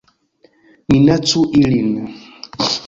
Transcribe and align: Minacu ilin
Minacu 0.89 1.39
ilin 1.59 1.91